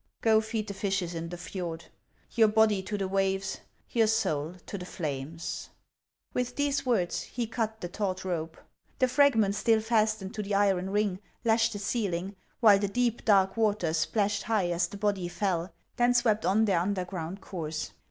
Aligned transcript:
"Go 0.21 0.41
feed 0.41 0.65
the 0.67 0.73
fishes 0.73 1.13
in 1.13 1.29
the 1.29 1.37
fjord. 1.37 1.85
Your 2.31 2.47
body 2.47 2.81
to 2.81 2.97
the 2.97 3.07
waves; 3.07 3.59
your 3.91 4.07
soul 4.07 4.55
to 4.65 4.75
the 4.75 4.83
flames!" 4.87 5.69
With 6.33 6.55
these 6.55 6.87
words, 6.87 7.21
he 7.21 7.45
cut 7.45 7.81
the 7.81 7.87
taut 7.87 8.25
rope. 8.25 8.57
The 8.97 9.07
fragment 9.07 9.53
HAXS 9.53 9.61
OF 9.61 9.63
ICELAND. 9.63 9.83
519 10.33 10.33
still 10.33 10.33
fastened 10.33 10.33
to 10.33 10.41
the 10.41 10.55
iron 10.55 10.89
ring 10.89 11.19
lashed 11.45 11.73
the 11.73 11.77
ceiling, 11.77 12.35
while 12.61 12.79
the 12.79 12.87
deep, 12.87 13.23
dark 13.25 13.55
waters 13.55 13.97
splashed 13.97 14.41
high 14.41 14.71
as 14.71 14.87
the 14.87 14.97
body 14.97 15.27
fell, 15.27 15.71
then 15.97 16.15
swept 16.15 16.47
on 16.47 16.65
their 16.65 16.79
underground 16.79 17.39
course. 17.41 17.91